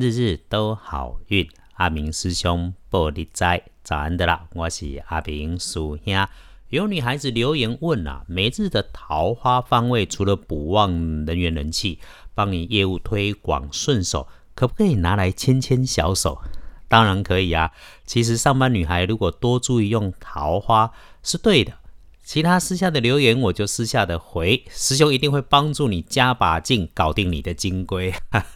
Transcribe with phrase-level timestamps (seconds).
[0.00, 1.46] 日日都好运。
[1.74, 3.44] 阿明师兄报你知，
[3.84, 6.26] 早安的啦，我是阿明叔兄。
[6.70, 10.90] 有女孩子留言问啊，每日的桃花方位除了补旺
[11.26, 11.98] 人缘人气，
[12.34, 16.40] 帮你业务推广顺手，可不可以拿来牵牵小手？
[16.88, 17.70] 当然可以啊。
[18.06, 20.90] 其实上班女孩如果多注意用桃花
[21.22, 21.74] 是对的。
[22.24, 28.14] 其他私下的留言我就私下的回，师兄一定会帮助你加把劲，搞定你的金龟。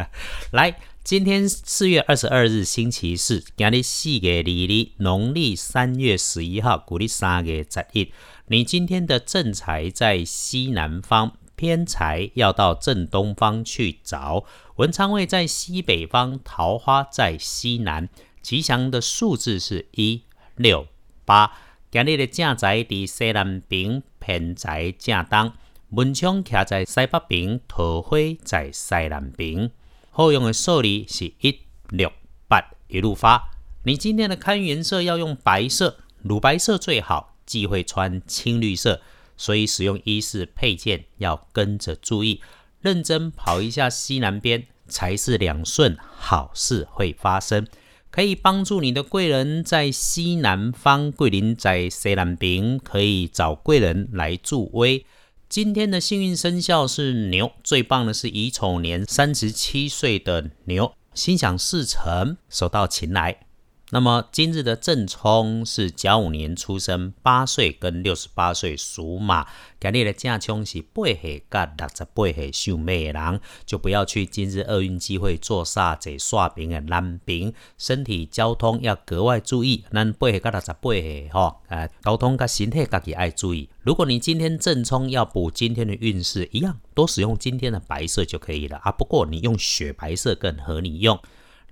[0.52, 8.12] 来，今天四月二十二日星期四，今日四月二日，农历三月十一号，古历三月十一。
[8.48, 14.44] 你今天的正财在西南方，偏财要到正东方去找。
[14.78, 18.08] 文昌位在西北方，桃花在西南。
[18.42, 20.24] 吉祥的数字是一
[20.56, 20.88] 六
[21.24, 21.52] 八。
[21.88, 25.52] 今日的正宅在西南边，偏财正东。
[25.90, 29.70] 文昌徛在西北边，桃花在西南边。
[30.18, 31.58] 后用的数字是一
[31.90, 32.10] 六
[32.48, 33.50] 八，一路发。
[33.84, 39.02] 你今天的看颜色要用白色，乳白色最好，忌讳穿青绿色。
[39.36, 42.40] 所以使用衣饰配件要跟着注意，
[42.80, 47.66] 认真跑一下西南边，才是两顺，好事会发生。
[48.10, 55.04] 可以帮助你的贵人在西南方，桂林在西南边，可以找贵人来助威。
[55.48, 63.45] 今天的幸运生肖是牛，最棒的是乙丑年三十七岁的牛，心想事成，手到擒来。
[63.90, 69.46] 那么今日的正冲是甲午年出生，八岁跟六十八岁属马。
[69.78, 79.84] 今日的正冲是八岁甲六十八岁属马的人，就不要去今日厄运机会做煞者煞兵的南兵，身体交通要格外注意。
[79.92, 83.70] 咱八岁甲六十八岁吼，呃，交通甲身体家己爱注意。
[83.82, 88.90] 如果你今天正冲要补今天的运势，一样多使用今天的白色就可以了啊。
[88.90, 91.16] 不过你用雪白色更合你用。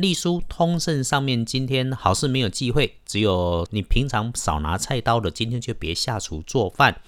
[0.00, 7.02] 隶书通胜上面，今天好事没有忌讳，只有你平常少拿菜刀的，今天就别下厨做饭。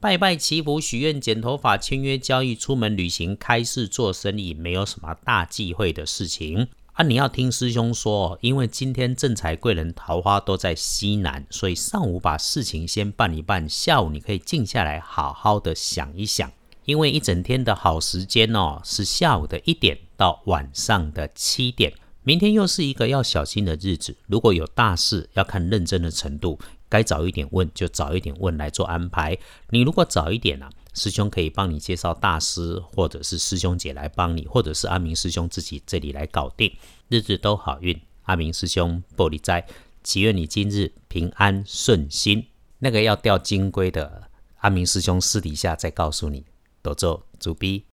[0.00, 7.04] 拜拜祈福、许愿、剪头发、签约交易、出门旅行、开市做生意，没有什么大忌讳的事情啊！
[7.04, 16.50] 你要听师兄说，因为今天正财贵人桃花都在西南，所以上午把事情先办一办，下午你可以静下来好好的想一想，
[16.86, 21.92] 因为一整天的好时间哦，是下午的一点到晚上的七点。
[22.24, 26.56] 明天又是一个要小心的日子，如果有大事，要看认真的程度，
[26.88, 29.36] 该早一点问就早一点问来做安排。
[29.70, 36.72] 你如果早一点啊，师兄可以帮你介绍大师，或者是师兄姐来帮你，或者是阿明师兄自己这里来搞定，
[37.08, 38.00] 日子都好运。
[38.22, 39.66] 阿明师兄玻璃斋，
[40.04, 42.46] 祈愿你今日平安顺心。
[42.78, 44.28] 那个要钓金龟的，
[44.58, 46.44] 阿明师兄私底下再告诉你，
[46.82, 47.84] 多做主逼。